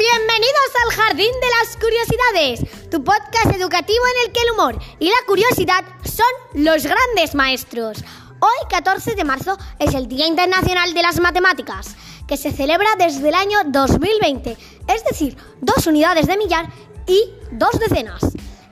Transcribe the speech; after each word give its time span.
Bienvenidos 0.00 0.70
al 0.82 0.92
Jardín 0.96 1.30
de 1.42 1.46
las 1.58 1.76
Curiosidades, 1.76 2.90
tu 2.90 3.04
podcast 3.04 3.54
educativo 3.54 3.98
en 3.98 4.26
el 4.26 4.32
que 4.32 4.40
el 4.40 4.52
humor 4.52 4.78
y 4.98 5.10
la 5.10 5.26
curiosidad 5.26 5.84
son 6.04 6.24
los 6.54 6.84
grandes 6.84 7.34
maestros. 7.34 8.02
Hoy, 8.40 8.66
14 8.70 9.14
de 9.14 9.24
marzo, 9.24 9.58
es 9.78 9.92
el 9.92 10.08
Día 10.08 10.26
Internacional 10.26 10.94
de 10.94 11.02
las 11.02 11.20
Matemáticas, 11.20 11.96
que 12.26 12.38
se 12.38 12.50
celebra 12.50 12.88
desde 12.96 13.28
el 13.28 13.34
año 13.34 13.58
2020, 13.66 14.56
es 14.88 15.04
decir, 15.04 15.36
dos 15.60 15.86
unidades 15.86 16.26
de 16.26 16.38
millar 16.38 16.70
y 17.06 17.34
dos 17.52 17.78
decenas. 17.78 18.22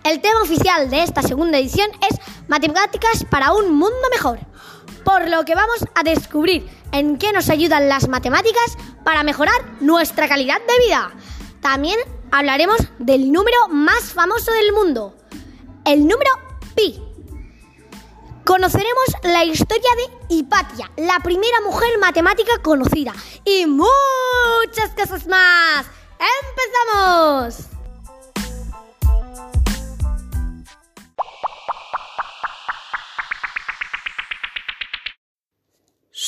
El 0.05 0.23
tema 0.23 0.41
oficial 0.41 0.89
de 0.89 1.03
esta 1.03 1.21
segunda 1.21 1.59
edición 1.59 1.91
es 2.11 2.19
Matemáticas 2.49 3.27
para 3.29 3.53
un 3.53 3.75
mundo 3.75 4.09
mejor, 4.13 4.39
por 5.09 5.27
lo 5.27 5.43
que 5.47 5.55
vamos 5.55 5.79
a 5.95 6.03
descubrir 6.03 6.69
en 6.93 7.17
qué 7.17 7.33
nos 7.33 7.49
ayudan 7.49 7.89
las 7.89 8.09
matemáticas 8.09 8.77
para 9.05 9.23
mejorar 9.23 9.55
nuestra 9.81 10.29
calidad 10.29 10.61
de 10.61 10.87
vida. 10.87 11.11
También 11.63 11.99
hablaremos 12.31 12.77
del 12.99 13.33
número 13.33 13.69
más 13.69 14.13
famoso 14.13 14.53
del 14.53 14.71
mundo, 14.75 15.17
el 15.87 16.01
número 16.01 16.31
pi. 16.75 17.03
Conoceremos 18.45 19.07
la 19.23 19.45
historia 19.45 19.91
de 19.97 20.37
Hipatia, 20.37 20.91
la 20.99 21.21
primera 21.21 21.63
mujer 21.63 21.99
matemática 21.99 22.59
conocida, 22.63 23.15
y 23.47 23.65
muchas 23.65 24.91
cosas 24.95 25.27
más. 25.27 25.87
¡Empezamos! 26.19 27.78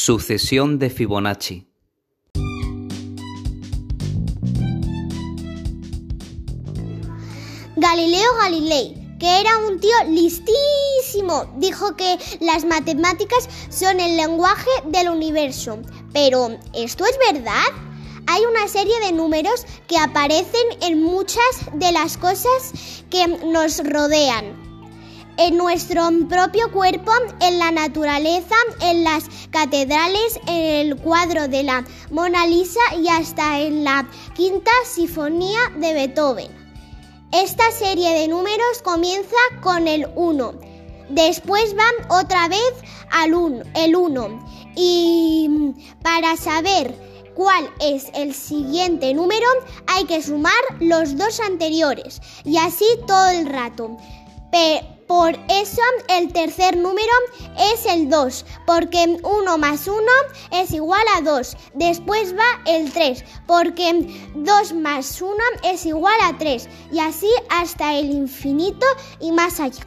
Sucesión 0.02 0.78
de 0.78 0.88
Fibonacci. 0.88 1.68
Galileo 7.76 8.34
Galilei, 8.40 8.94
que 9.20 9.40
era 9.42 9.58
un 9.58 9.78
tío 9.78 9.90
listísimo, 10.08 11.54
dijo 11.58 11.96
que 11.96 12.16
las 12.40 12.64
matemáticas 12.64 13.46
son 13.68 14.00
el 14.00 14.16
lenguaje 14.16 14.70
del 14.86 15.10
universo. 15.10 15.78
Pero, 16.14 16.48
¿esto 16.72 17.04
es 17.04 17.18
verdad? 17.30 17.68
Hay 18.26 18.40
una 18.50 18.68
serie 18.68 18.98
de 19.00 19.12
números 19.12 19.66
que 19.86 19.98
aparecen 19.98 20.66
en 20.80 21.02
muchas 21.02 21.44
de 21.74 21.92
las 21.92 22.16
cosas 22.16 22.72
que 23.10 23.28
nos 23.28 23.86
rodean 23.86 24.59
en 25.40 25.56
nuestro 25.56 26.02
propio 26.28 26.70
cuerpo, 26.70 27.10
en 27.40 27.58
la 27.58 27.70
naturaleza, 27.70 28.54
en 28.82 29.04
las 29.04 29.24
catedrales, 29.50 30.38
en 30.46 30.64
el 30.86 30.96
cuadro 30.96 31.48
de 31.48 31.62
la 31.62 31.82
Mona 32.10 32.46
Lisa 32.46 32.80
y 33.02 33.08
hasta 33.08 33.58
en 33.60 33.82
la 33.82 34.06
quinta 34.34 34.70
sinfonía 34.84 35.58
de 35.78 35.94
Beethoven. 35.94 36.50
Esta 37.32 37.72
serie 37.72 38.10
de 38.10 38.28
números 38.28 38.82
comienza 38.84 39.36
con 39.62 39.88
el 39.88 40.06
1, 40.14 40.52
después 41.08 41.74
van 41.74 42.20
otra 42.22 42.48
vez 42.48 42.74
al 43.10 43.32
1, 43.32 43.62
el 43.76 43.96
1 43.96 44.46
y 44.76 45.48
para 46.02 46.36
saber 46.36 46.94
cuál 47.34 47.70
es 47.80 48.08
el 48.12 48.34
siguiente 48.34 49.14
número 49.14 49.46
hay 49.86 50.04
que 50.04 50.22
sumar 50.22 50.52
los 50.80 51.16
dos 51.16 51.40
anteriores 51.40 52.20
y 52.44 52.58
así 52.58 52.84
todo 53.06 53.30
el 53.30 53.46
rato. 53.46 53.96
Por 55.10 55.30
eso 55.48 55.82
el 56.08 56.32
tercer 56.32 56.76
número 56.76 57.12
es 57.58 57.84
el 57.84 58.08
2, 58.08 58.44
porque 58.64 59.18
1 59.24 59.58
más 59.58 59.88
1 59.88 60.00
es 60.52 60.70
igual 60.70 61.02
a 61.16 61.20
2. 61.20 61.56
Después 61.74 62.32
va 62.36 62.62
el 62.64 62.92
3, 62.92 63.24
porque 63.44 64.06
2 64.36 64.72
más 64.74 65.20
1 65.20 65.34
es 65.64 65.84
igual 65.84 66.14
a 66.22 66.38
3. 66.38 66.68
Y 66.92 67.00
así 67.00 67.26
hasta 67.48 67.98
el 67.98 68.12
infinito 68.12 68.86
y 69.18 69.32
más 69.32 69.58
allá. 69.58 69.84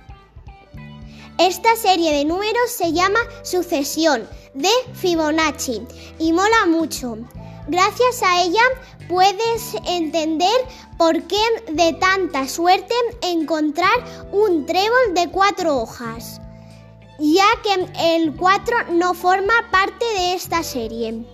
Esta 1.38 1.74
serie 1.78 2.12
de 2.12 2.26
números 2.26 2.70
se 2.70 2.92
llama 2.92 3.20
sucesión 3.44 4.28
de 4.54 4.72
Fibonacci 4.94 5.84
y 6.20 6.34
mola 6.34 6.66
mucho. 6.68 7.18
Gracias 7.68 8.22
a 8.22 8.44
ella 8.44 8.62
puedes 9.08 9.76
entender 9.88 10.56
por 10.98 11.24
qué 11.24 11.42
de 11.72 11.94
tanta 11.94 12.48
suerte 12.48 12.94
encontrar 13.22 13.94
un 14.34 14.66
trébol 14.66 15.14
de 15.14 15.30
cuatro 15.32 15.78
hojas, 15.78 16.42
ya 17.20 17.46
que 17.64 18.16
el 18.16 18.36
4 18.36 18.92
no 18.92 19.14
forma 19.14 19.54
parte 19.72 20.06
de 20.06 20.34
esta 20.34 20.62
serie. 20.62 21.26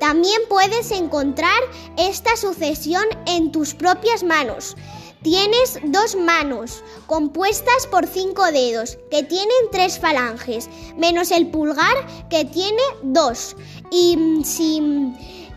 También 0.00 0.40
puedes 0.48 0.90
encontrar 0.90 1.60
esta 1.96 2.36
sucesión 2.36 3.04
en 3.26 3.52
tus 3.52 3.74
propias 3.74 4.24
manos. 4.24 4.76
Tienes 5.22 5.78
dos 5.84 6.14
manos 6.16 6.82
compuestas 7.06 7.86
por 7.88 8.06
cinco 8.06 8.44
dedos 8.52 8.98
que 9.10 9.24
tienen 9.24 9.70
tres 9.72 9.98
falanges, 9.98 10.68
menos 10.96 11.30
el 11.30 11.50
pulgar 11.50 12.28
que 12.30 12.44
tiene 12.44 12.82
dos. 13.02 13.56
Y 13.90 14.42
si 14.44 14.80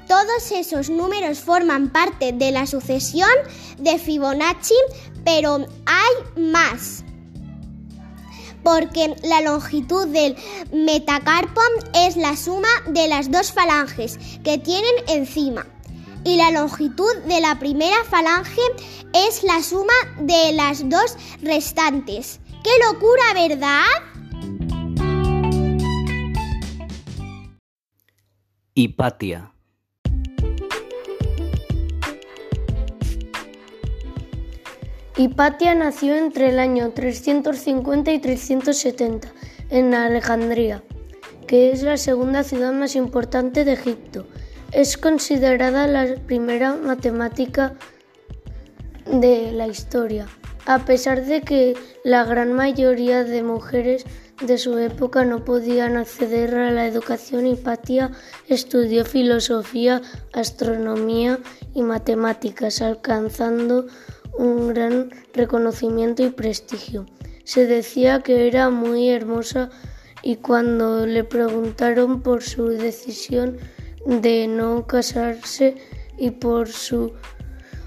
todos 0.07 0.51
esos 0.51 0.89
números 0.89 1.39
forman 1.39 1.89
parte 1.89 2.31
de 2.33 2.51
la 2.51 2.65
sucesión 2.65 3.29
de 3.77 3.97
Fibonacci, 3.97 4.75
pero 5.23 5.65
hay 5.85 6.41
más. 6.41 7.03
Porque 8.63 9.15
la 9.23 9.41
longitud 9.41 10.07
del 10.07 10.35
metacarpo 10.71 11.61
es 11.95 12.15
la 12.15 12.35
suma 12.35 12.69
de 12.87 13.07
las 13.07 13.31
dos 13.31 13.51
falanges 13.51 14.19
que 14.43 14.57
tienen 14.57 14.93
encima. 15.07 15.65
Y 16.23 16.37
la 16.37 16.51
longitud 16.51 17.15
de 17.25 17.41
la 17.41 17.57
primera 17.57 18.03
falange 18.07 18.61
es 19.13 19.43
la 19.43 19.63
suma 19.63 19.93
de 20.19 20.53
las 20.53 20.87
dos 20.87 21.17
restantes. 21.41 22.39
¡Qué 22.63 22.69
locura, 22.85 23.33
verdad! 23.33 23.85
Hipatia. 28.75 29.51
Hipatia 35.17 35.75
nació 35.75 36.15
entre 36.15 36.49
el 36.49 36.59
año 36.59 36.91
350 36.91 38.13
y 38.13 38.19
370 38.19 39.27
en 39.69 39.93
Alejandría, 39.93 40.83
que 41.47 41.71
es 41.71 41.83
la 41.83 41.97
segunda 41.97 42.43
ciudad 42.43 42.71
más 42.71 42.95
importante 42.95 43.65
de 43.65 43.73
Egipto. 43.73 44.25
Es 44.71 44.97
considerada 44.97 45.85
la 45.87 46.15
primera 46.15 46.75
matemática 46.75 47.73
de 49.05 49.51
la 49.51 49.67
historia, 49.67 50.27
a 50.65 50.85
pesar 50.85 51.25
de 51.25 51.41
que 51.41 51.75
la 52.05 52.23
gran 52.23 52.53
mayoría 52.53 53.25
de 53.25 53.43
mujeres 53.43 54.05
de 54.41 54.57
su 54.57 54.77
época 54.77 55.25
no 55.25 55.43
podían 55.43 55.97
acceder 55.97 56.55
a 56.55 56.71
la 56.71 56.87
educación. 56.87 57.47
Hipatia 57.47 58.11
estudió 58.47 59.03
filosofía, 59.03 60.01
astronomía 60.31 61.37
y 61.73 61.83
matemáticas, 61.83 62.81
alcanzando 62.81 63.87
un 64.41 64.69
gran 64.69 65.11
reconocimiento 65.33 66.23
y 66.23 66.31
prestigio. 66.31 67.05
Se 67.43 67.67
decía 67.67 68.21
que 68.21 68.47
era 68.47 68.69
muy 68.71 69.09
hermosa 69.09 69.69
y 70.23 70.37
cuando 70.37 71.05
le 71.05 71.23
preguntaron 71.23 72.21
por 72.21 72.41
su 72.41 72.69
decisión 72.69 73.57
de 74.05 74.47
no 74.47 74.87
casarse 74.87 75.75
y 76.17 76.31
por 76.31 76.69
su 76.69 77.13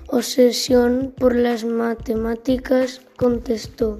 obsesión 0.06 1.12
por 1.16 1.34
las 1.34 1.64
matemáticas, 1.64 3.00
contestó 3.16 3.98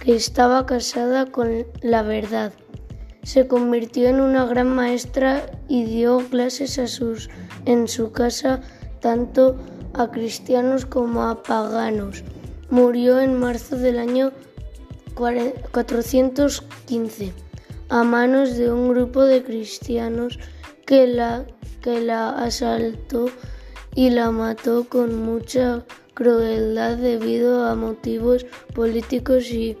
que 0.00 0.16
estaba 0.16 0.66
casada 0.66 1.26
con 1.26 1.66
la 1.82 2.02
verdad. 2.02 2.52
Se 3.22 3.46
convirtió 3.46 4.08
en 4.08 4.20
una 4.20 4.44
gran 4.46 4.74
maestra 4.74 5.46
y 5.68 5.84
dio 5.84 6.18
clases 6.30 6.80
en 7.64 7.86
su 7.86 8.10
casa 8.10 8.60
tanto 8.98 9.56
a 9.94 10.10
cristianos 10.10 10.86
como 10.86 11.22
a 11.22 11.42
paganos. 11.42 12.24
Murió 12.70 13.20
en 13.20 13.38
marzo 13.38 13.76
del 13.76 13.98
año 13.98 14.32
415 15.14 17.32
a 17.88 18.04
manos 18.04 18.56
de 18.56 18.72
un 18.72 18.88
grupo 18.88 19.24
de 19.24 19.42
cristianos 19.42 20.38
que 20.86 21.06
la, 21.06 21.44
que 21.82 22.00
la 22.00 22.30
asaltó 22.30 23.26
y 23.94 24.08
la 24.08 24.30
mató 24.30 24.88
con 24.88 25.22
mucha 25.22 25.84
crueldad 26.14 26.96
debido 26.96 27.66
a 27.66 27.74
motivos 27.74 28.46
políticos 28.74 29.50
y, 29.50 29.76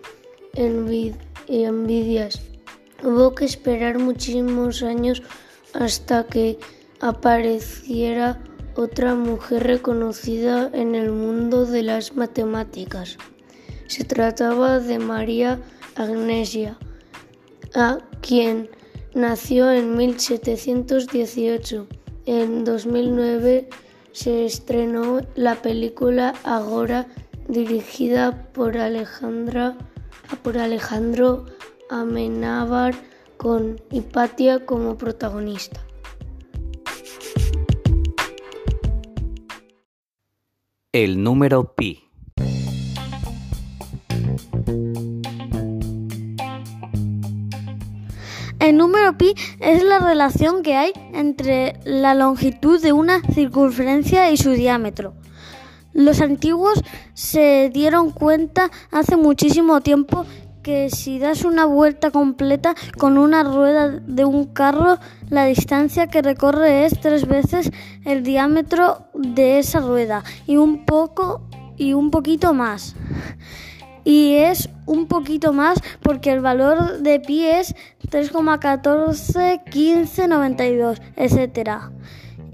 y 0.54 1.64
envidias. 1.64 2.42
Hubo 3.02 3.34
que 3.34 3.46
esperar 3.46 3.98
muchísimos 3.98 4.82
años 4.82 5.22
hasta 5.72 6.26
que 6.26 6.58
apareciera 7.00 8.38
otra 8.74 9.14
mujer 9.14 9.64
reconocida 9.64 10.70
en 10.72 10.94
el 10.94 11.12
mundo 11.12 11.66
de 11.66 11.82
las 11.82 12.16
matemáticas. 12.16 13.18
Se 13.86 14.04
trataba 14.04 14.78
de 14.78 14.98
María 14.98 15.60
Agnesia, 15.96 16.78
a 17.74 17.98
quien 18.20 18.70
nació 19.14 19.70
en 19.70 19.96
1718. 19.96 21.86
En 22.26 22.64
2009 22.64 23.68
se 24.12 24.46
estrenó 24.46 25.20
la 25.34 25.56
película 25.56 26.34
Agora 26.44 27.06
dirigida 27.48 28.48
por, 28.52 28.78
Alejandra, 28.78 29.76
Alejandro 30.58 31.46
Amenábar 31.90 32.94
con 33.36 33.80
Hipatia 33.90 34.64
como 34.64 34.96
protagonista. 34.96 35.80
El 40.94 41.24
número 41.24 41.74
pi. 41.74 42.04
El 48.60 48.76
número 48.76 49.16
pi 49.16 49.34
es 49.60 49.82
la 49.82 50.00
relación 50.00 50.62
que 50.62 50.76
hay 50.76 50.92
entre 51.14 51.80
la 51.86 52.14
longitud 52.14 52.78
de 52.82 52.92
una 52.92 53.22
circunferencia 53.32 54.30
y 54.30 54.36
su 54.36 54.50
diámetro. 54.50 55.14
Los 55.94 56.20
antiguos 56.20 56.84
se 57.14 57.70
dieron 57.72 58.10
cuenta 58.10 58.70
hace 58.90 59.16
muchísimo 59.16 59.80
tiempo 59.80 60.26
que 60.62 60.90
si 60.90 61.18
das 61.18 61.44
una 61.44 61.64
vuelta 61.66 62.10
completa 62.10 62.74
con 62.98 63.18
una 63.18 63.42
rueda 63.42 63.88
de 63.88 64.24
un 64.24 64.46
carro, 64.46 64.98
la 65.28 65.44
distancia 65.44 66.06
que 66.06 66.22
recorre 66.22 66.84
es 66.84 67.00
tres 67.00 67.26
veces 67.26 67.70
el 68.04 68.22
diámetro 68.22 69.06
de 69.14 69.58
esa 69.58 69.80
rueda 69.80 70.24
y 70.46 70.56
un 70.56 70.84
poco 70.84 71.42
y 71.76 71.94
un 71.94 72.10
poquito 72.10 72.54
más 72.54 72.94
y 74.04 74.34
es 74.34 74.68
un 74.86 75.06
poquito 75.06 75.52
más 75.52 75.78
porque 76.02 76.32
el 76.32 76.40
valor 76.40 76.98
de 77.00 77.20
pi 77.20 77.44
es 77.44 77.74
3,14, 78.10 79.62
15, 79.70 80.28
92, 80.28 81.00
etcétera. 81.16 81.90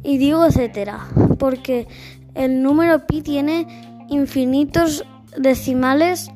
Y 0.02 0.18
digo 0.18 0.44
etcétera 0.44 1.08
porque 1.38 1.88
el 2.34 2.62
número 2.62 3.06
pi 3.06 3.22
tiene 3.22 4.06
infinitos 4.08 5.04
decimales. 5.36 6.30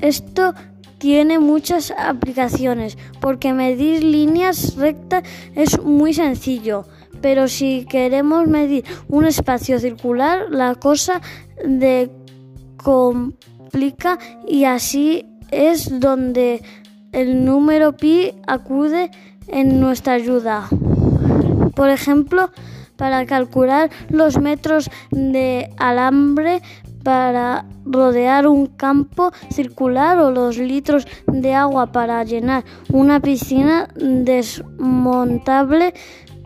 Esto 0.00 0.54
tiene 0.98 1.38
muchas 1.38 1.92
aplicaciones 1.96 2.96
porque 3.20 3.52
medir 3.52 4.04
líneas 4.04 4.76
rectas 4.76 5.24
es 5.54 5.80
muy 5.82 6.14
sencillo. 6.14 6.84
Pero 7.20 7.48
si 7.48 7.86
queremos 7.86 8.46
medir 8.46 8.84
un 9.08 9.24
espacio 9.24 9.78
circular, 9.78 10.46
la 10.50 10.74
cosa 10.74 11.20
de 11.64 12.10
y 14.48 14.64
así 14.64 15.24
es 15.50 16.00
donde 16.00 16.62
el 17.12 17.44
número 17.44 17.96
pi 17.96 18.34
acude 18.46 19.10
en 19.46 19.80
nuestra 19.80 20.14
ayuda. 20.14 20.68
Por 21.74 21.90
ejemplo, 21.90 22.50
para 22.96 23.24
calcular 23.26 23.90
los 24.08 24.38
metros 24.38 24.90
de 25.10 25.70
alambre 25.78 26.60
para 27.02 27.64
rodear 27.84 28.46
un 28.46 28.66
campo 28.66 29.32
circular 29.50 30.18
o 30.18 30.30
los 30.30 30.58
litros 30.58 31.06
de 31.26 31.54
agua 31.54 31.92
para 31.92 32.22
llenar 32.24 32.64
una 32.90 33.20
piscina 33.20 33.88
desmontable, 33.96 35.94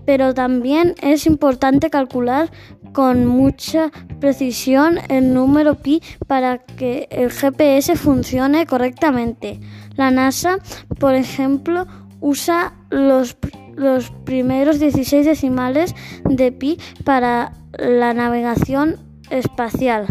pero 0.05 0.35
también 0.35 0.94
es 1.03 1.26
importante 1.26 1.91
calcular 1.91 2.50
con 2.93 3.26
mucha 3.26 3.91
precisión 4.20 4.99
el 5.11 5.35
número 5.35 5.75
pi 5.75 6.03
para 6.26 6.59
que 6.59 7.09
el 7.11 7.31
GPS 7.31 7.94
funcione 7.97 8.64
correctamente. 8.64 9.61
La 9.97 10.11
NASA, 10.11 10.59
por 10.99 11.14
ejemplo, 11.14 11.87
usa 12.20 12.73
los, 12.88 13.37
los 13.75 14.11
primeros 14.25 14.79
16 14.81 15.26
decimales 15.26 15.94
de 16.25 16.52
pi 16.52 16.79
para 17.05 17.52
la 17.79 18.14
navegación 18.14 18.97
espacial. 19.29 20.06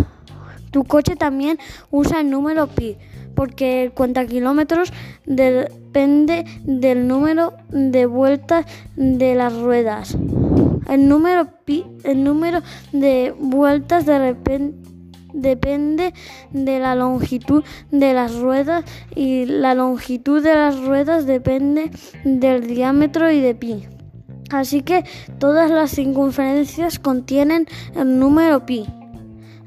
Tu 0.75 0.83
coche 0.83 1.16
también 1.16 1.57
usa 1.89 2.19
el 2.19 2.30
número 2.30 2.68
pi 2.68 2.98
porque 3.33 3.81
el 3.81 3.94
cuenta 3.94 4.25
kilómetros 4.25 4.92
depende 5.25 6.44
del 6.66 7.07
número 7.07 7.54
de 7.69 8.06
vueltas 8.06 8.66
de 8.98 9.36
las 9.36 9.54
ruedas. 9.54 10.18
El 10.89 11.07
número, 11.07 11.48
pi, 11.63 11.86
el 12.04 12.25
número 12.25 12.60
de 12.92 13.33
vueltas 13.39 14.06
de 14.06 14.36
depende 15.31 16.13
de 16.51 16.80
la 16.80 16.94
longitud 16.95 17.63
de 17.92 18.13
las 18.13 18.36
ruedas 18.36 18.83
y 19.16 19.45
la 19.45 19.75
longitud 19.75 20.44
de 20.44 20.56
las 20.56 20.77
ruedas 20.77 21.25
depende 21.25 21.89
del 22.25 22.68
diámetro 22.68 23.31
y 23.31 23.39
de 23.39 23.56
pi. 23.56 23.88
Así 24.50 24.81
que 24.81 25.06
todas 25.39 25.72
las 25.72 25.92
circunferencias 25.92 27.00
contienen 27.00 27.66
el 27.95 28.19
número 28.19 28.66
pi. 28.66 28.86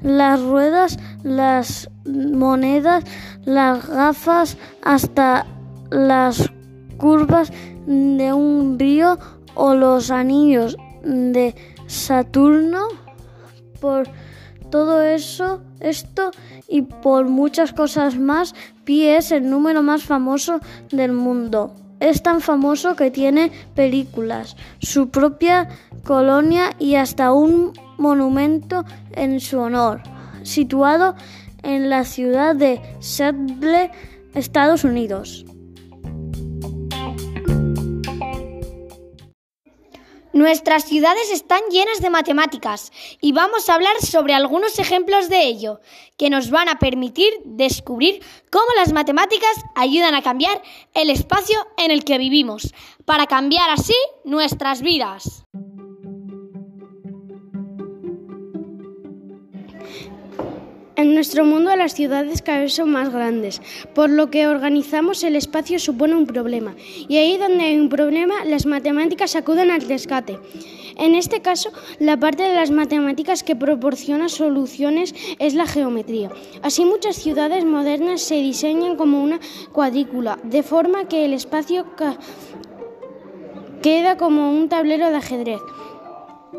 Las 0.01 0.41
ruedas, 0.41 0.97
las 1.23 1.89
monedas, 2.05 3.03
las 3.45 3.87
gafas, 3.87 4.57
hasta 4.83 5.45
las 5.89 6.49
curvas 6.97 7.51
de 7.85 8.33
un 8.33 8.77
río 8.77 9.17
o 9.55 9.73
los 9.73 10.11
anillos 10.11 10.77
de 11.03 11.55
Saturno. 11.87 12.87
Por 13.81 14.07
todo 14.69 15.01
eso, 15.01 15.61
esto 15.79 16.31
y 16.67 16.83
por 16.83 17.27
muchas 17.27 17.73
cosas 17.73 18.17
más, 18.17 18.53
Pi 18.83 19.07
es 19.07 19.31
el 19.31 19.49
número 19.49 19.81
más 19.81 20.03
famoso 20.03 20.59
del 20.91 21.13
mundo. 21.13 21.73
Es 21.99 22.23
tan 22.23 22.39
famoso 22.39 22.95
que 22.95 23.11
tiene 23.11 23.51
películas, 23.75 24.55
su 24.79 25.09
propia 25.09 25.67
colonia 26.03 26.71
y 26.79 26.95
hasta 26.95 27.33
un 27.33 27.73
monumento 27.99 28.85
en 29.11 29.39
su 29.39 29.59
honor, 29.59 30.01
situado 30.43 31.15
en 31.61 31.89
la 31.89 32.05
ciudad 32.05 32.55
de 32.55 32.81
Seattle, 32.99 33.91
Estados 34.33 34.83
Unidos. 34.83 35.45
Nuestras 40.31 40.85
ciudades 40.85 41.31
están 41.31 41.59
llenas 41.69 42.01
de 42.01 42.09
matemáticas 42.09 42.93
y 43.19 43.33
vamos 43.33 43.67
a 43.67 43.73
hablar 43.73 43.99
sobre 43.99 44.33
algunos 44.33 44.79
ejemplos 44.79 45.27
de 45.27 45.43
ello 45.43 45.81
que 46.17 46.29
nos 46.29 46.49
van 46.49 46.69
a 46.69 46.79
permitir 46.79 47.33
descubrir 47.43 48.23
cómo 48.49 48.67
las 48.77 48.93
matemáticas 48.93 49.51
ayudan 49.75 50.15
a 50.15 50.21
cambiar 50.21 50.61
el 50.93 51.09
espacio 51.09 51.57
en 51.77 51.91
el 51.91 52.05
que 52.05 52.17
vivimos, 52.17 52.73
para 53.03 53.27
cambiar 53.27 53.69
así 53.69 53.95
nuestras 54.23 54.81
vidas. 54.81 55.45
En 60.99 61.13
nuestro 61.13 61.45
mundo 61.45 61.73
las 61.77 61.93
ciudades 61.93 62.41
cada 62.41 62.59
vez 62.59 62.73
son 62.73 62.91
más 62.91 63.09
grandes, 63.09 63.61
por 63.95 64.09
lo 64.09 64.29
que 64.29 64.47
organizamos 64.47 65.23
el 65.23 65.37
espacio 65.37 65.79
supone 65.79 66.13
un 66.13 66.25
problema. 66.25 66.75
Y 67.07 67.15
ahí 67.15 67.37
donde 67.37 67.63
hay 67.63 67.79
un 67.79 67.87
problema, 67.87 68.43
las 68.43 68.65
matemáticas 68.65 69.37
acuden 69.37 69.71
al 69.71 69.79
rescate. 69.79 70.37
En 70.97 71.15
este 71.15 71.41
caso, 71.41 71.71
la 71.99 72.19
parte 72.19 72.43
de 72.43 72.53
las 72.53 72.69
matemáticas 72.69 73.43
que 73.43 73.55
proporciona 73.55 74.27
soluciones 74.27 75.15
es 75.39 75.53
la 75.53 75.67
geometría. 75.67 76.31
Así 76.63 76.83
muchas 76.83 77.15
ciudades 77.15 77.63
modernas 77.63 78.19
se 78.19 78.35
diseñan 78.35 78.97
como 78.97 79.23
una 79.23 79.39
cuadrícula, 79.71 80.37
de 80.43 80.63
forma 80.63 81.07
que 81.07 81.23
el 81.23 81.31
espacio 81.31 81.85
queda 83.81 84.17
como 84.17 84.51
un 84.51 84.67
tablero 84.67 85.09
de 85.11 85.15
ajedrez. 85.15 85.61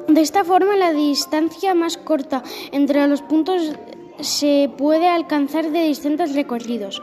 De 0.08 0.22
esta 0.22 0.44
forma, 0.44 0.76
la 0.76 0.92
distancia 0.92 1.74
más 1.74 1.98
corta 1.98 2.42
entre 2.72 3.06
los 3.06 3.22
puntos 3.22 3.74
se 4.22 4.70
puede 4.76 5.08
alcanzar 5.08 5.70
de 5.70 5.84
distintos 5.84 6.34
recorridos. 6.34 7.02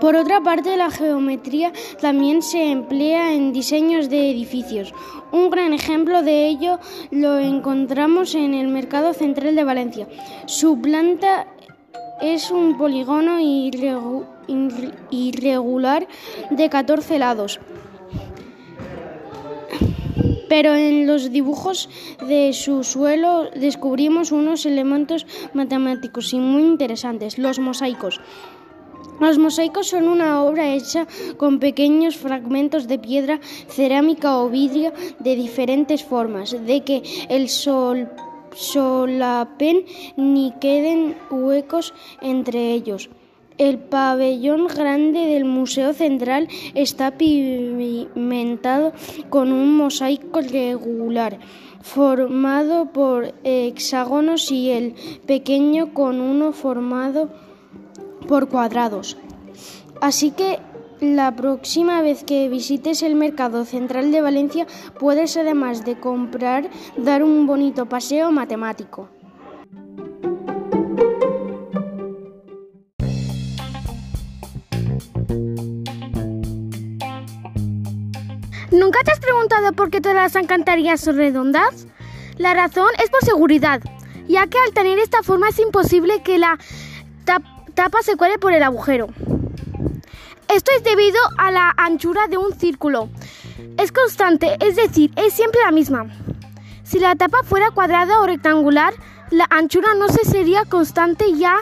Por 0.00 0.16
otra 0.16 0.40
parte, 0.40 0.76
la 0.76 0.90
geometría 0.90 1.72
también 2.00 2.42
se 2.42 2.70
emplea 2.70 3.32
en 3.32 3.52
diseños 3.52 4.10
de 4.10 4.30
edificios. 4.30 4.92
Un 5.32 5.50
gran 5.50 5.72
ejemplo 5.72 6.22
de 6.22 6.46
ello 6.46 6.78
lo 7.10 7.38
encontramos 7.38 8.34
en 8.34 8.54
el 8.54 8.68
Mercado 8.68 9.14
Central 9.14 9.54
de 9.54 9.64
Valencia. 9.64 10.06
Su 10.46 10.80
planta 10.80 11.46
es 12.20 12.50
un 12.50 12.76
polígono 12.76 13.38
irregular 15.10 16.06
de 16.50 16.68
14 16.68 17.18
lados 17.18 17.60
pero 20.54 20.76
en 20.76 21.08
los 21.08 21.32
dibujos 21.32 21.88
de 22.28 22.52
su 22.52 22.84
suelo 22.84 23.50
descubrimos 23.56 24.30
unos 24.30 24.66
elementos 24.66 25.26
matemáticos 25.52 26.32
y 26.32 26.38
muy 26.38 26.62
interesantes, 26.62 27.38
los 27.38 27.58
mosaicos. 27.58 28.20
Los 29.18 29.36
mosaicos 29.36 29.88
son 29.88 30.06
una 30.06 30.44
obra 30.44 30.72
hecha 30.72 31.08
con 31.38 31.58
pequeños 31.58 32.16
fragmentos 32.16 32.86
de 32.86 33.00
piedra, 33.00 33.40
cerámica 33.66 34.38
o 34.38 34.48
vidrio 34.48 34.92
de 35.18 35.34
diferentes 35.34 36.04
formas, 36.04 36.52
de 36.52 36.84
que 36.84 37.02
el 37.28 37.48
sol 37.48 38.08
solapen 38.54 39.86
ni 40.16 40.52
queden 40.60 41.16
huecos 41.32 41.92
entre 42.22 42.70
ellos. 42.74 43.10
El 43.56 43.78
pabellón 43.78 44.66
grande 44.66 45.26
del 45.26 45.44
Museo 45.44 45.92
Central 45.92 46.48
está 46.74 47.12
pavimentado 47.12 48.92
con 49.30 49.52
un 49.52 49.76
mosaico 49.76 50.40
regular 50.40 51.38
formado 51.80 52.86
por 52.86 53.32
hexágonos 53.44 54.50
y 54.50 54.70
el 54.70 54.94
pequeño 55.26 55.94
con 55.94 56.20
uno 56.20 56.52
formado 56.52 57.28
por 58.26 58.48
cuadrados. 58.48 59.16
Así 60.00 60.32
que 60.32 60.58
la 61.00 61.36
próxima 61.36 62.02
vez 62.02 62.24
que 62.24 62.48
visites 62.48 63.02
el 63.02 63.14
Mercado 63.14 63.64
Central 63.64 64.10
de 64.10 64.20
Valencia 64.20 64.66
puedes 64.98 65.36
además 65.36 65.84
de 65.84 66.00
comprar 66.00 66.70
dar 66.96 67.22
un 67.22 67.46
bonito 67.46 67.86
paseo 67.86 68.32
matemático. 68.32 69.10
Preguntado 79.44 79.74
por 79.74 79.90
qué 79.90 80.00
todas 80.00 80.16
las 80.16 80.36
alcantarillas 80.36 81.02
son 81.02 81.16
redondas? 81.16 81.86
La 82.38 82.54
razón 82.54 82.88
es 83.02 83.10
por 83.10 83.22
seguridad, 83.24 83.82
ya 84.26 84.46
que 84.46 84.58
al 84.58 84.72
tener 84.72 84.98
esta 84.98 85.22
forma 85.22 85.50
es 85.50 85.58
imposible 85.58 86.22
que 86.22 86.38
la 86.38 86.58
tapa 87.74 88.02
se 88.02 88.16
cuele 88.16 88.38
por 88.38 88.54
el 88.54 88.62
agujero. 88.62 89.08
Esto 90.48 90.70
es 90.74 90.82
debido 90.82 91.18
a 91.36 91.50
la 91.50 91.74
anchura 91.76 92.26
de 92.28 92.38
un 92.38 92.58
círculo. 92.58 93.10
Es 93.76 93.92
constante, 93.92 94.56
es 94.60 94.76
decir, 94.76 95.12
es 95.16 95.34
siempre 95.34 95.60
la 95.62 95.72
misma. 95.72 96.06
Si 96.82 96.98
la 96.98 97.14
tapa 97.14 97.42
fuera 97.42 97.70
cuadrada 97.70 98.20
o 98.20 98.26
rectangular, 98.26 98.94
la 99.30 99.46
anchura 99.50 99.94
no 99.94 100.08
se 100.08 100.24
sería 100.24 100.64
constante 100.64 101.34
ya 101.34 101.56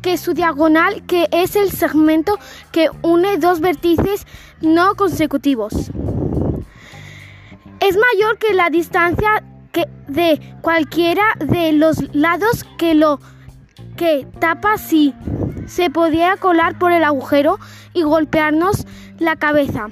que 0.00 0.16
su 0.16 0.32
diagonal, 0.32 1.04
que 1.06 1.28
es 1.32 1.54
el 1.54 1.70
segmento 1.70 2.38
que 2.72 2.88
une 3.02 3.36
dos 3.36 3.60
vértices 3.60 4.26
no 4.62 4.94
consecutivos, 4.94 5.90
es 7.80 7.96
mayor 7.96 8.38
que 8.38 8.54
la 8.54 8.70
distancia 8.70 9.42
que 9.72 9.86
de 10.08 10.40
cualquiera 10.62 11.24
de 11.38 11.72
los 11.72 12.14
lados 12.14 12.64
que 12.78 12.94
lo 12.94 13.20
que 13.96 14.26
tapa 14.40 14.78
si 14.78 15.14
se 15.66 15.90
podía 15.90 16.36
colar 16.36 16.78
por 16.78 16.92
el 16.92 17.04
agujero 17.04 17.58
y 17.92 18.02
golpearnos 18.02 18.86
la 19.18 19.36
cabeza, 19.36 19.88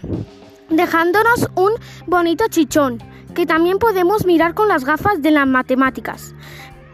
dejándonos 0.69 1.49
un 1.55 1.73
bonito 2.07 2.45
chichón 2.49 3.03
que 3.35 3.47
también 3.47 3.79
podemos 3.79 4.25
mirar 4.27 4.55
con 4.55 4.69
las 4.69 4.85
gafas 4.85 5.21
de 5.21 5.31
las 5.33 5.47
matemáticas. 5.47 6.35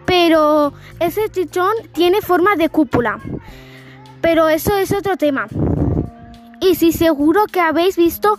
Pero 0.07 0.73
ese 0.99 1.29
chichón 1.29 1.73
tiene 1.93 2.23
forma 2.23 2.57
de 2.57 2.69
cúpula. 2.69 3.21
Pero 4.21 4.49
eso 4.49 4.77
es 4.77 4.93
otro 4.93 5.17
tema. 5.17 5.47
Y 6.61 6.75
sí, 6.75 6.93
seguro 6.93 7.45
que 7.51 7.61
habéis 7.61 7.97
visto 7.97 8.37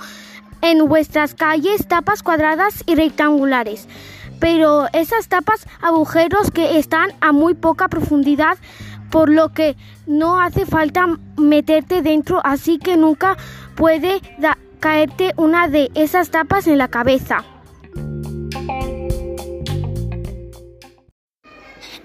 en 0.62 0.88
vuestras 0.88 1.36
calles 1.36 1.88
tapas 1.88 2.24
cuadradas 2.24 2.84
y 2.86 2.96
rectangulares. 2.96 3.88
Pero 4.40 4.88
esas 4.94 5.28
tapas 5.28 5.68
agujeros 5.82 6.52
que 6.52 6.80
están 6.80 7.12
a 7.22 7.32
muy 7.32 7.54
poca 7.54 7.88
profundidad 7.88 8.58
por 9.12 9.30
lo 9.30 9.50
que 9.50 9.76
no 10.08 10.40
hace 10.40 10.66
falta 10.66 11.06
meterte 11.38 12.02
dentro, 12.02 12.42
así 12.44 12.80
que 12.80 12.98
nunca 12.98 13.38
puede 13.76 14.22
caerte 14.80 15.34
una 15.38 15.68
de 15.68 15.92
esas 15.94 16.32
tapas 16.32 16.66
en 16.68 16.78
la 16.78 16.88
cabeza. 16.88 17.44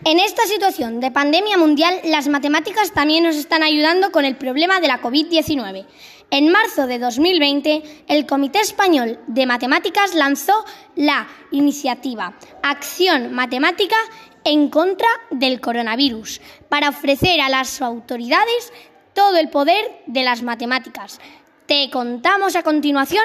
En 0.05 0.21
esta 0.21 0.45
situación 0.45 1.01
de 1.01 1.11
pandemia 1.11 1.59
mundial, 1.59 1.93
las 2.05 2.29
matemáticas 2.29 2.93
también 2.93 3.25
nos 3.25 3.35
están 3.35 3.65
ayudando 3.65 4.13
con 4.13 4.25
el 4.25 4.37
problema 4.37 4.79
de 4.79 4.87
la 4.87 5.03
COVID-19. 5.03 5.85
En 6.31 6.51
marzo 6.51 6.89
de 6.89 6.99
2020, 6.99 8.05
el 8.09 8.27
Comité 8.27 8.61
Español 8.61 9.21
de 9.29 9.47
Matemáticas 9.47 10.15
lanzó 10.15 10.65
la 10.97 11.29
iniciativa 11.53 12.35
Acción 12.65 13.33
Matemática 13.33 13.97
en 14.45 14.69
contra 14.69 15.09
del 15.31 15.61
coronavirus 15.61 16.41
para 16.69 16.89
ofrecer 16.89 17.41
a 17.41 17.49
las 17.49 17.81
autoridades 17.81 18.73
todo 19.15 19.37
el 19.37 19.51
poder 19.51 20.03
de 20.07 20.25
las 20.25 20.43
matemáticas. 20.43 21.21
Te 21.67 21.91
contamos 21.91 22.57
a 22.57 22.65
continuación 22.65 23.25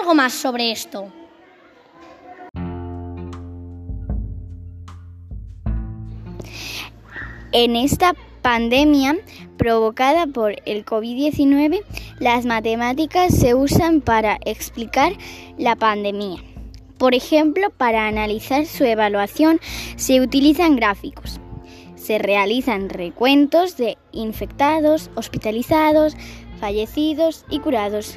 algo 0.00 0.14
más 0.14 0.32
sobre 0.32 0.70
esto. 0.70 1.12
En 7.50 7.76
esta 7.76 8.14
pandemia 8.48 9.18
provocada 9.58 10.26
por 10.26 10.56
el 10.64 10.86
COVID-19, 10.86 11.82
las 12.18 12.46
matemáticas 12.46 13.34
se 13.34 13.54
usan 13.54 14.00
para 14.00 14.38
explicar 14.42 15.12
la 15.58 15.76
pandemia. 15.76 16.42
Por 16.96 17.14
ejemplo, 17.14 17.68
para 17.68 18.06
analizar 18.06 18.64
su 18.64 18.84
evaluación 18.84 19.60
se 19.96 20.22
utilizan 20.22 20.76
gráficos. 20.76 21.40
Se 21.94 22.16
realizan 22.16 22.88
recuentos 22.88 23.76
de 23.76 23.98
infectados, 24.12 25.10
hospitalizados, 25.14 26.16
fallecidos 26.58 27.44
y 27.50 27.58
curados. 27.58 28.16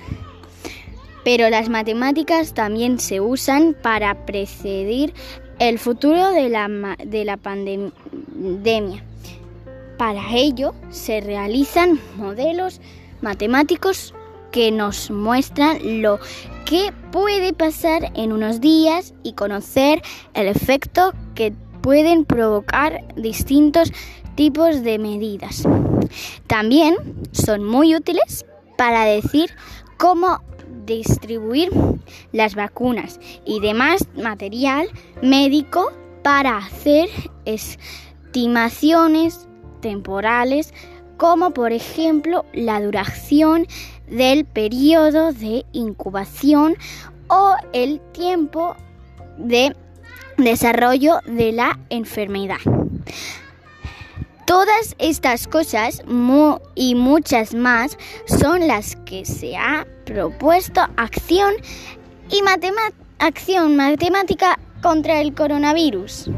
Pero 1.25 1.49
las 1.49 1.67
matemáticas 1.67 2.53
también 2.53 2.99
se 2.99 3.19
usan 3.19 3.75
para 3.81 4.25
precedir 4.25 5.13
el 5.59 5.77
futuro 5.77 6.31
de 6.31 6.47
la, 6.47 6.95
de 7.05 7.25
la 7.25 7.35
pandemia. 7.35 7.91
Para 10.01 10.33
ello 10.33 10.73
se 10.89 11.21
realizan 11.21 11.99
modelos 12.17 12.81
matemáticos 13.21 14.15
que 14.51 14.71
nos 14.71 15.11
muestran 15.11 16.01
lo 16.01 16.17
que 16.65 16.91
puede 17.11 17.53
pasar 17.53 18.11
en 18.15 18.33
unos 18.33 18.61
días 18.61 19.13
y 19.21 19.33
conocer 19.33 20.01
el 20.33 20.47
efecto 20.47 21.13
que 21.35 21.53
pueden 21.81 22.25
provocar 22.25 23.03
distintos 23.15 23.93
tipos 24.33 24.81
de 24.81 24.97
medidas. 24.97 25.67
También 26.47 26.95
son 27.31 27.63
muy 27.63 27.95
útiles 27.95 28.47
para 28.79 29.05
decir 29.05 29.51
cómo 29.99 30.41
distribuir 30.83 31.69
las 32.31 32.55
vacunas 32.55 33.19
y 33.45 33.59
demás 33.59 34.07
material 34.15 34.89
médico 35.21 35.93
para 36.23 36.57
hacer 36.57 37.07
estimaciones 37.45 39.47
temporales 39.81 40.73
como 41.17 41.51
por 41.51 41.71
ejemplo 41.71 42.45
la 42.53 42.81
duración 42.81 43.67
del 44.07 44.45
periodo 44.45 45.33
de 45.33 45.65
incubación 45.71 46.75
o 47.27 47.55
el 47.73 47.99
tiempo 48.11 48.75
de 49.37 49.75
desarrollo 50.37 51.19
de 51.25 51.51
la 51.51 51.79
enfermedad. 51.89 52.57
Todas 54.47 54.95
estas 54.97 55.47
cosas 55.47 56.01
y 56.75 56.95
muchas 56.95 57.53
más 57.53 57.97
son 58.25 58.67
las 58.67 58.95
que 59.05 59.23
se 59.23 59.55
ha 59.55 59.87
propuesto 60.05 60.81
acción 60.97 61.53
y 62.29 62.41
acción 63.19 63.75
matemática 63.77 64.59
contra 64.81 65.21
el 65.21 65.33
coronavirus. 65.35 66.29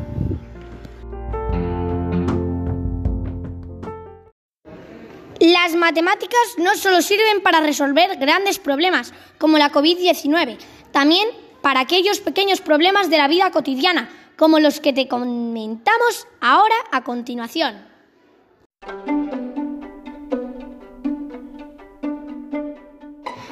Las 5.64 5.76
matemáticas 5.76 6.56
no 6.58 6.76
solo 6.76 7.02
sirven 7.02 7.40
para 7.42 7.62
resolver 7.62 8.18
grandes 8.18 8.60
problemas 8.60 9.14
como 9.38 9.58
la 9.58 9.72
COVID-19, 9.72 10.58
también 10.92 11.30
para 11.62 11.80
aquellos 11.80 12.20
pequeños 12.20 12.60
problemas 12.60 13.10
de 13.10 13.18
la 13.18 13.30
vida 13.30 13.50
cotidiana, 13.50 14.10
como 14.36 14.60
los 14.60 14.82
que 14.82 14.92
te 14.92 15.08
comentamos 15.08 16.28
ahora 16.42 16.76
a 16.92 17.06
continuación. 17.06 17.78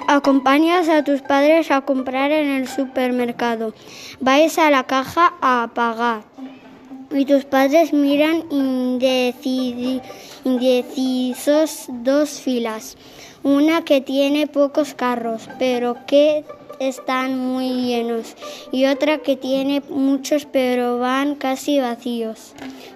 Acompañas 0.08 0.89
a 0.89 1.06
tus 1.06 1.22
padres 1.22 1.72
a 1.72 1.80
comprar 1.80 2.32
en 2.32 2.50
el 2.50 2.68
supermercado. 2.68 3.74
Vais 4.20 4.58
a 4.58 4.70
la 4.70 4.84
caja 4.84 5.36
a 5.41 5.70
pagar 5.74 6.24
y 7.13 7.25
tus 7.25 7.46
padres 7.46 7.94
miran 7.94 8.46
indecisos 10.46 11.86
dos 11.89 12.30
filas, 12.39 12.98
una 13.44 13.84
que 13.84 14.01
tiene 14.01 14.48
pocos 14.48 14.94
carros, 14.94 15.50
pero 15.60 15.98
que 16.08 16.44
están 16.80 17.38
muy 17.38 17.70
llenos, 17.86 18.36
y 18.72 18.86
otra 18.86 19.20
que 19.20 19.36
tiene 19.36 19.82
muchos, 19.89 20.46
pero 20.46 20.98
van 21.00 21.36
casi 21.36 21.80
vacíos. 21.80 22.53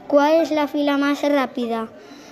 ¿Cuál 0.07 0.41
es 0.41 0.51
la 0.51 0.67
fila 0.67 0.97
más 0.97 1.21
rápida? 1.21 1.89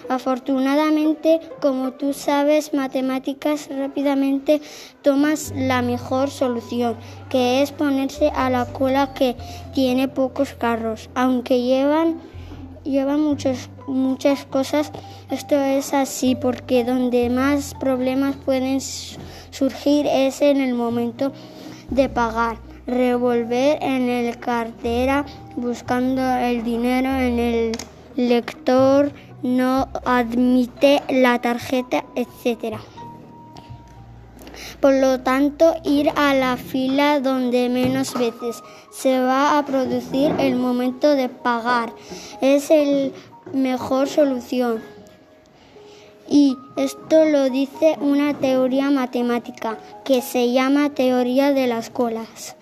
Afortunadamente, 0.09 1.39
como 1.61 1.93
tú 1.93 2.13
sabes 2.13 2.73
matemáticas, 2.73 3.69
rápidamente 3.69 4.61
tomas 5.01 5.53
la 5.55 5.81
mejor 5.81 6.29
solución, 6.29 6.97
que 7.29 7.61
es 7.61 7.71
ponerse 7.71 8.29
a 8.35 8.49
la 8.49 8.65
cola 8.65 9.13
que 9.13 9.35
tiene 9.73 10.07
pocos 10.07 10.53
carros, 10.53 11.09
aunque 11.15 11.61
llevan 11.61 12.19
lleva 12.83 13.17
muchas, 13.17 13.69
muchas 13.87 14.45
cosas. 14.45 14.91
Esto 15.31 15.55
es 15.55 15.93
así 15.93 16.35
porque 16.35 16.83
donde 16.83 17.29
más 17.29 17.73
problemas 17.79 18.35
pueden 18.35 18.79
surgir 18.81 20.05
es 20.05 20.41
en 20.41 20.61
el 20.61 20.73
momento 20.73 21.31
de 21.89 22.09
pagar. 22.09 22.57
Revolver 22.85 23.79
en 23.81 24.09
el 24.09 24.37
cartera 24.39 25.25
buscando 25.55 26.21
el 26.21 26.63
dinero 26.63 27.07
en 27.15 27.39
el 27.39 27.71
lector 28.17 29.13
no 29.43 29.89
admite 30.05 31.03
la 31.09 31.39
tarjeta, 31.39 32.05
etcétera. 32.15 32.79
Por 34.79 34.95
lo 34.95 35.19
tanto, 35.19 35.75
ir 35.83 36.09
a 36.15 36.33
la 36.33 36.57
fila 36.57 37.19
donde 37.19 37.69
menos 37.69 38.13
veces 38.13 38.61
se 38.91 39.19
va 39.19 39.57
a 39.57 39.65
producir 39.65 40.33
el 40.39 40.55
momento 40.55 41.15
de 41.15 41.29
pagar 41.29 41.93
es 42.41 42.69
la 42.69 43.11
mejor 43.53 44.07
solución. 44.07 44.81
Y 46.29 46.57
esto 46.77 47.25
lo 47.25 47.49
dice 47.49 47.97
una 47.99 48.33
teoría 48.33 48.89
matemática 48.89 49.77
que 50.05 50.21
se 50.21 50.51
llama 50.51 50.89
teoría 50.89 51.51
de 51.51 51.67
las 51.67 51.89
colas 51.89 52.55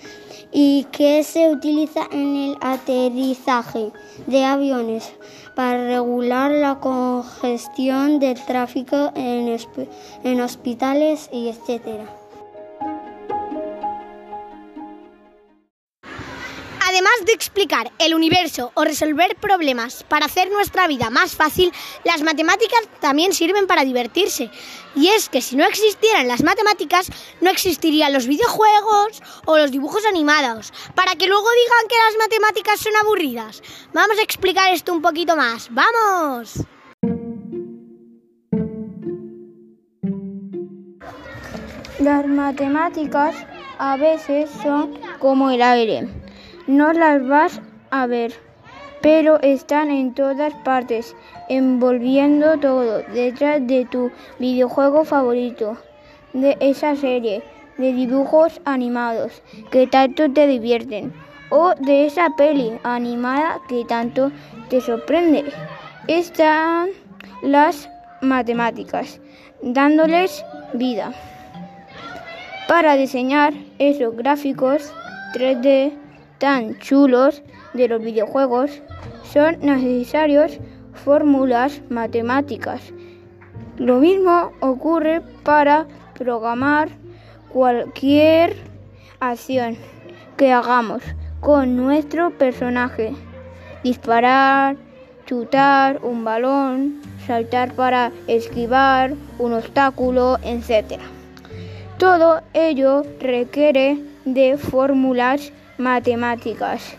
y 0.51 0.85
que 0.91 1.23
se 1.23 1.49
utiliza 1.49 2.01
en 2.11 2.35
el 2.35 2.57
aterrizaje 2.59 3.91
de 4.27 4.43
aviones 4.43 5.11
para 5.55 5.85
regular 5.85 6.51
la 6.51 6.75
congestión 6.79 8.19
del 8.19 8.39
tráfico 8.45 9.11
en, 9.15 9.57
en 10.23 10.41
hospitales 10.41 11.29
y 11.31 11.49
etcétera. 11.49 12.20
Además 16.91 17.13
de 17.25 17.31
explicar 17.31 17.89
el 17.99 18.13
universo 18.13 18.73
o 18.73 18.83
resolver 18.83 19.37
problemas 19.37 20.03
para 20.03 20.25
hacer 20.25 20.51
nuestra 20.51 20.87
vida 20.87 21.09
más 21.09 21.37
fácil, 21.37 21.71
las 22.03 22.21
matemáticas 22.21 22.81
también 22.99 23.31
sirven 23.31 23.65
para 23.65 23.85
divertirse. 23.85 24.51
Y 24.93 25.07
es 25.07 25.29
que 25.29 25.41
si 25.41 25.55
no 25.55 25.65
existieran 25.65 26.27
las 26.27 26.43
matemáticas, 26.43 27.07
no 27.39 27.49
existirían 27.49 28.11
los 28.11 28.27
videojuegos 28.27 29.23
o 29.45 29.57
los 29.57 29.71
dibujos 29.71 30.05
animados, 30.05 30.73
para 30.93 31.15
que 31.15 31.27
luego 31.27 31.47
digan 31.63 31.87
que 31.87 31.95
las 31.95 32.17
matemáticas 32.17 32.81
son 32.81 32.93
aburridas. 33.01 33.63
Vamos 33.93 34.19
a 34.19 34.23
explicar 34.23 34.73
esto 34.73 34.91
un 34.91 35.01
poquito 35.01 35.37
más. 35.37 35.69
¡Vamos! 35.71 36.55
Las 41.99 42.27
matemáticas 42.27 43.33
a 43.77 43.95
veces 43.95 44.49
son 44.61 44.99
como 45.19 45.51
el 45.51 45.61
aire 45.61 46.20
no 46.71 46.93
las 46.93 47.27
vas 47.27 47.61
a 47.89 48.07
ver, 48.07 48.31
pero 49.01 49.41
están 49.41 49.91
en 49.91 50.13
todas 50.13 50.53
partes, 50.63 51.15
envolviendo 51.49 52.57
todo, 52.59 53.03
detrás 53.13 53.67
de 53.67 53.85
tu 53.85 54.09
videojuego 54.39 55.03
favorito, 55.03 55.77
de 56.31 56.55
esa 56.61 56.95
serie 56.95 57.43
de 57.77 57.91
dibujos 57.91 58.61
animados 58.63 59.43
que 59.69 59.85
tanto 59.85 60.31
te 60.31 60.47
divierten, 60.47 61.11
o 61.49 61.73
de 61.75 62.05
esa 62.05 62.29
peli 62.37 62.71
animada 62.83 63.59
que 63.67 63.83
tanto 63.83 64.31
te 64.69 64.79
sorprende. 64.79 65.43
Están 66.07 66.87
las 67.41 67.89
matemáticas, 68.21 69.19
dándoles 69.61 70.45
vida. 70.73 71.11
Para 72.69 72.95
diseñar 72.95 73.53
esos 73.77 74.15
gráficos 74.15 74.93
3D 75.33 76.00
tan 76.41 76.79
chulos 76.79 77.43
de 77.75 77.87
los 77.87 78.01
videojuegos, 78.01 78.81
son 79.31 79.59
necesarios 79.61 80.57
fórmulas 81.05 81.81
matemáticas. 81.89 82.81
Lo 83.77 83.99
mismo 83.99 84.51
ocurre 84.59 85.21
para 85.43 85.85
programar 86.15 86.89
cualquier 87.49 88.55
acción 89.19 89.77
que 90.35 90.51
hagamos 90.51 91.03
con 91.41 91.77
nuestro 91.77 92.31
personaje. 92.31 93.13
Disparar, 93.83 94.77
chutar 95.27 95.99
un 96.01 96.23
balón, 96.23 97.01
saltar 97.27 97.73
para 97.73 98.11
esquivar 98.25 99.13
un 99.37 99.53
obstáculo, 99.53 100.39
etc. 100.43 100.99
Todo 101.99 102.41
ello 102.53 103.03
requiere 103.19 103.99
de 104.25 104.57
fórmulas 104.57 105.53
matemáticas. 105.81 106.95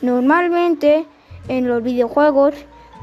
Normalmente 0.00 1.06
en 1.48 1.68
los 1.68 1.82
videojuegos, 1.82 2.54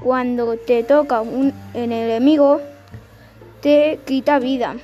cuando 0.04 0.58
te 0.58 0.84
toca 0.84 1.22
un 1.22 1.54
enemigo, 1.74 2.62
te 3.62 4.00
quita 4.06 4.40
vida, 4.40 4.76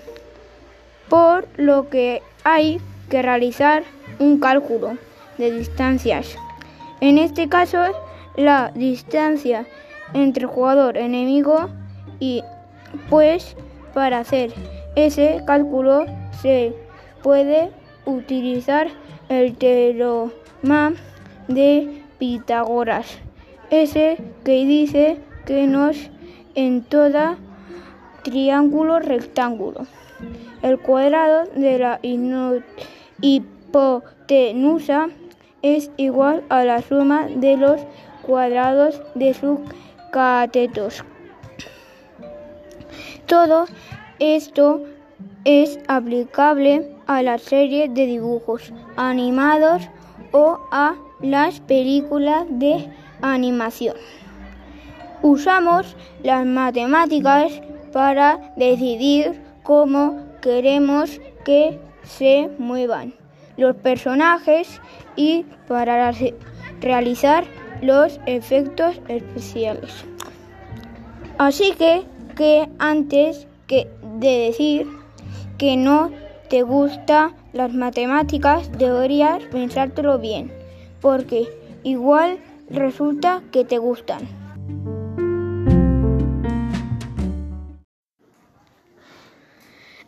por 1.10 1.48
lo 1.58 1.90
que 1.90 2.22
hay 2.44 2.82
que 3.10 3.22
realizar 3.22 3.84
un 4.20 4.40
cálculo 4.40 4.98
de 5.38 5.52
distancias. 5.52 6.36
En 7.02 7.18
este 7.18 7.48
caso, 7.50 7.80
la 8.36 8.72
distancia 8.76 9.66
entre 10.14 10.46
jugador 10.46 10.98
enemigo 10.98 11.70
y 12.20 12.44
pues 13.10 13.56
para 13.94 14.20
hacer 14.20 14.54
ese 14.96 15.42
cálculo 15.46 16.06
se 16.42 16.74
puede 17.24 17.72
utilizar 18.06 18.88
el 19.30 19.56
teorema 19.56 20.94
de 21.48 22.02
Pitágoras, 22.20 23.20
ese 23.70 24.18
que 24.44 24.66
dice 24.66 25.18
que 25.46 25.68
nos 25.68 26.10
en 26.56 26.84
toda 26.84 27.38
triángulo 28.24 29.00
rectángulo. 29.00 29.86
El 30.62 30.80
cuadrado 30.80 31.46
de 31.56 31.78
la 31.78 32.00
hipotenusa 33.22 35.10
es 35.62 35.92
igual 35.98 36.44
a 36.50 36.64
la 36.64 36.82
suma 36.82 37.28
de 37.28 37.58
los 37.58 37.82
cuadrados 38.24 39.02
de 39.14 39.34
sus 39.34 39.60
catetos. 40.12 41.04
Todo 43.28 43.66
esto 44.20 44.84
es 45.44 45.80
aplicable 45.88 46.96
a 47.08 47.22
la 47.22 47.38
serie 47.38 47.88
de 47.90 48.06
dibujos 48.06 48.74
animados 48.96 49.84
o 50.32 50.60
a 50.72 50.96
las 51.22 51.60
películas 51.62 52.46
de 52.50 52.90
animación. 53.22 53.96
Usamos 55.22 55.96
las 56.24 56.46
matemáticas 56.46 57.62
para 57.94 58.54
decidir 58.58 59.42
cómo 59.64 60.20
queremos 60.42 61.20
que 61.46 61.80
se 62.04 62.50
muevan 62.58 63.14
los 63.58 63.76
personajes 63.78 64.82
y 65.16 65.46
para 65.68 66.12
realizar 66.82 67.46
los 67.82 68.20
efectos 68.26 69.00
especiales. 69.08 70.06
Así 71.38 71.74
que, 71.78 72.04
que 72.36 72.70
antes 72.80 73.48
que 73.68 73.90
de 74.20 74.38
decir 74.48 75.05
que 75.58 75.78
no 75.78 76.12
te 76.50 76.62
gustan 76.62 77.36
las 77.54 77.74
matemáticas, 77.74 78.72
deberías 78.78 79.44
pensártelo 79.46 80.20
bien, 80.20 80.52
porque 81.02 81.48
igual 81.84 82.40
resulta 82.70 83.42
que 83.52 83.64
te 83.64 83.78
gustan. 83.78 84.28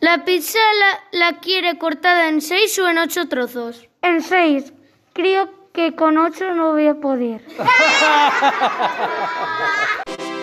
¿La 0.00 0.24
pizza 0.24 0.60
la, 0.78 1.18
la, 1.18 1.40
quiere 1.40 1.76
cortada 1.76 2.28
en 2.28 2.40
seis 2.40 2.78
o 2.78 2.88
en 2.88 2.98
ocho 2.98 3.28
trozos? 3.28 3.88
En 4.00 4.22
seis. 4.22 4.72
Creo 5.12 5.50
que 5.72 5.96
con 5.96 6.18
ocho 6.18 6.54
no 6.54 6.72
voy 6.72 6.86
a 6.86 6.94
poder. 6.94 7.42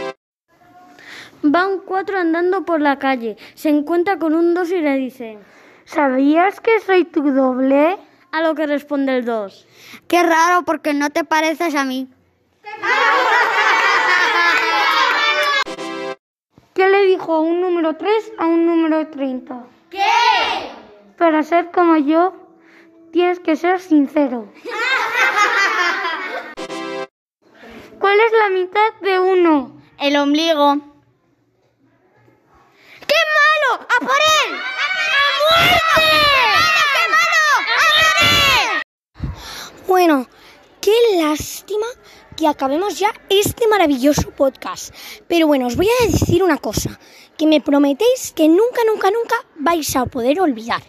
Van 1.48 1.82
cuatro 1.86 2.18
andando 2.18 2.66
por 2.66 2.82
la 2.82 2.98
calle. 2.98 3.38
Se 3.54 3.70
encuentra 3.70 4.18
con 4.18 4.34
un 4.34 4.56
dos 4.56 4.72
y 4.72 4.82
le 4.82 4.98
dice... 4.98 5.38
¿Sabías 5.86 6.60
que 6.60 6.80
soy 6.80 7.06
tu 7.06 7.22
doble? 7.32 8.00
A 8.32 8.42
lo 8.42 8.56
que 8.56 8.66
responde 8.66 9.18
el 9.18 9.26
dos. 9.26 9.68
Qué 10.08 10.24
raro 10.24 10.64
porque 10.64 10.96
no 10.96 11.12
te 11.12 11.24
pareces 11.24 11.76
a 11.76 11.86
mí. 11.86 12.08
¿Qué 16.74 16.90
le 16.90 17.06
dijo 17.06 17.42
un 17.42 17.62
número 17.62 17.96
3 17.96 18.32
a 18.40 18.48
un 18.48 18.66
número 18.66 19.08
30? 19.08 19.64
¿Qué? 19.92 20.02
Para 21.18 21.44
ser 21.44 21.70
como 21.70 21.98
yo, 21.98 22.34
tienes 23.12 23.40
que 23.40 23.56
ser 23.56 23.80
sincero. 23.80 24.52
¿Cuál 28.00 28.20
es 28.20 28.32
la 28.40 28.50
mitad 28.50 28.94
de 29.02 29.20
uno? 29.20 29.80
El 30.00 30.18
ombligo. 30.18 30.95
¡Qué 33.66 33.74
malo! 33.74 33.88
¡A 33.90 34.00
por 34.00 34.16
él! 34.16 34.56
¡A 34.56 34.86
muerte! 35.50 35.80
¡Qué! 35.96 36.12
¡A 37.14 37.78
por 37.78 37.92
él! 39.22 39.84
Bueno, 39.88 40.28
qué 40.82 40.94
lástima 41.18 41.88
que 42.36 42.48
acabemos 42.48 43.00
ya 43.00 43.14
este 43.30 43.68
maravilloso 43.68 44.32
podcast. 44.32 44.94
Pero 45.28 45.48
bueno, 45.48 45.68
os 45.68 45.76
voy 45.76 45.88
a 45.88 46.06
decir 46.06 46.44
una 46.44 46.58
cosa, 46.58 47.00
que 47.38 47.48
me 47.48 47.62
prometéis 47.62 48.34
que 48.36 48.48
nunca, 48.48 48.82
nunca, 48.86 49.10
nunca 49.10 49.36
vais 49.56 49.96
a 49.96 50.06
poder 50.06 50.40
olvidar. 50.42 50.84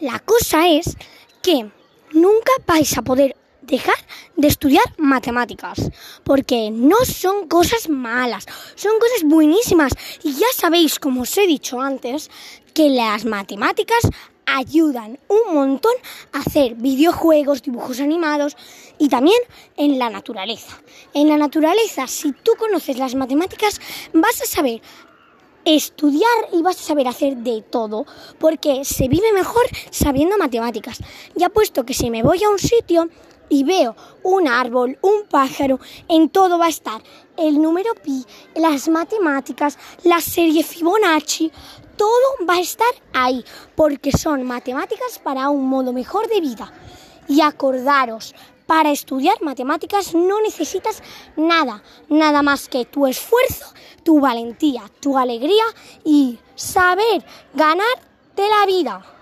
La 0.00 0.18
cosa 0.18 0.68
es 0.68 0.96
que 1.42 1.70
nunca 2.12 2.52
vais 2.66 2.96
a 2.96 3.02
poder 3.02 3.36
dejar 3.70 3.94
de 4.36 4.48
estudiar 4.48 4.84
matemáticas, 4.98 5.90
porque 6.24 6.70
no 6.70 7.04
son 7.04 7.48
cosas 7.48 7.88
malas, 7.88 8.46
son 8.74 8.98
cosas 8.98 9.22
buenísimas. 9.24 9.92
Y 10.22 10.32
ya 10.34 10.46
sabéis, 10.54 10.98
como 10.98 11.22
os 11.22 11.38
he 11.38 11.46
dicho 11.46 11.80
antes, 11.80 12.30
que 12.74 12.90
las 12.90 13.24
matemáticas 13.24 14.00
ayudan 14.46 15.18
un 15.28 15.54
montón 15.54 15.92
a 16.32 16.40
hacer 16.40 16.74
videojuegos, 16.74 17.62
dibujos 17.62 18.00
animados 18.00 18.56
y 18.98 19.08
también 19.08 19.40
en 19.76 19.98
la 19.98 20.10
naturaleza. 20.10 20.80
En 21.14 21.28
la 21.28 21.36
naturaleza, 21.36 22.06
si 22.06 22.32
tú 22.32 22.52
conoces 22.58 22.98
las 22.98 23.14
matemáticas, 23.14 23.80
vas 24.12 24.42
a 24.42 24.46
saber 24.46 24.82
estudiar 25.64 26.48
y 26.52 26.62
vas 26.62 26.80
a 26.80 26.82
saber 26.82 27.06
hacer 27.06 27.36
de 27.36 27.62
todo, 27.62 28.06
porque 28.38 28.84
se 28.84 29.08
vive 29.08 29.32
mejor 29.32 29.62
sabiendo 29.90 30.38
matemáticas. 30.38 30.98
Ya 31.34 31.48
puesto 31.48 31.84
que 31.84 31.94
si 31.94 32.10
me 32.10 32.22
voy 32.22 32.42
a 32.42 32.50
un 32.50 32.58
sitio 32.58 33.08
y 33.50 33.64
veo 33.64 33.94
un 34.22 34.48
árbol, 34.48 34.98
un 35.02 35.26
pájaro, 35.28 35.78
en 36.08 36.30
todo 36.30 36.58
va 36.58 36.66
a 36.66 36.70
estar 36.70 37.02
el 37.36 37.60
número 37.60 37.94
pi, 37.94 38.24
las 38.54 38.88
matemáticas, 38.88 39.76
la 40.04 40.20
serie 40.22 40.62
Fibonacci, 40.62 41.52
todo 41.96 42.46
va 42.48 42.54
a 42.54 42.60
estar 42.60 42.88
ahí, 43.12 43.44
porque 43.74 44.12
son 44.12 44.44
matemáticas 44.44 45.18
para 45.18 45.50
un 45.50 45.68
modo 45.68 45.92
mejor 45.92 46.28
de 46.28 46.40
vida. 46.40 46.72
Y 47.28 47.42
acordaros, 47.42 48.34
para 48.66 48.92
estudiar 48.92 49.42
matemáticas 49.42 50.14
no 50.14 50.40
necesitas 50.40 51.02
nada, 51.36 51.82
nada 52.08 52.40
más 52.40 52.68
que 52.68 52.84
tu 52.84 53.06
esfuerzo, 53.06 53.66
tu 54.04 54.20
valentía, 54.20 54.84
tu 55.00 55.18
alegría 55.18 55.64
y 56.04 56.38
saber 56.54 57.24
ganarte 57.52 58.48
la 58.48 58.66
vida. 58.66 59.19